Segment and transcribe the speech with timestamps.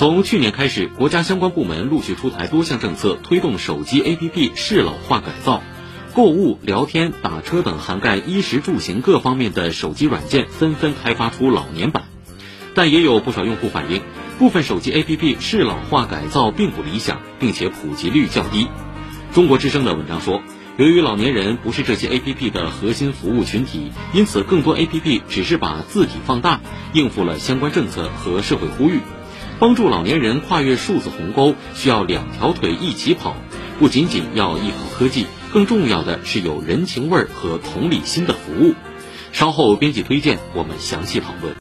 [0.00, 5.62] 从去年开始，国家相关部门陆续出台多项政策，推动手机 APP 适老化改造。
[6.14, 12.04] 购物、聊天、打车等涵盖衣食住行各方面的手机软件纷纷开发出老年版，
[12.74, 14.00] 但也有不少用户反映，
[14.38, 18.68] 部分手机 APP 适老化改造并不理想，并且普及率较低。
[19.34, 20.40] 中国之声的文章说，
[20.78, 26.62] 由于老年人不是这些 APP 的核心服务群体，因此更多 APP 只是把字体放大，
[26.94, 29.00] 应付了相关政策和社会呼吁。
[29.60, 33.36] 帮助老年人跨越数字鸿沟，需要两条腿一起跑，
[33.78, 35.26] 不仅仅要依靠科技。
[35.52, 38.74] 更重要的是有人情味儿和同理心的服务。
[39.32, 41.54] 稍后编辑推荐，我们详细讨论。